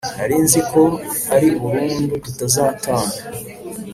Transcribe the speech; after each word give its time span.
Narinziko 0.17 0.81
ari 1.35 1.49
burundu 1.61 2.13
tutazatana 2.25 3.15